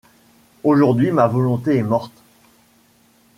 [0.63, 2.23] Aujourd’hui ma volonté est morte.